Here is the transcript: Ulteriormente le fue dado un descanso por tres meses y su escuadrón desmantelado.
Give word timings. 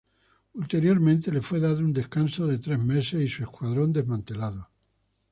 Ulteriormente 0.55 1.29
le 1.31 1.43
fue 1.43 1.59
dado 1.59 1.77
un 1.77 1.93
descanso 1.93 2.47
por 2.47 2.57
tres 2.57 2.79
meses 2.79 3.21
y 3.21 3.27
su 3.27 3.43
escuadrón 3.43 3.93
desmantelado. 3.93 4.67